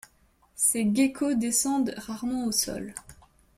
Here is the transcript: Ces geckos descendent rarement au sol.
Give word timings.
Ces 0.55 0.85
geckos 0.95 1.35
descendent 1.35 1.93
rarement 1.95 2.45
au 2.47 2.51
sol. 2.51 2.95